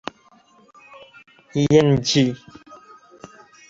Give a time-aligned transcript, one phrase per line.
[1.67, 2.27] Jen ĝi.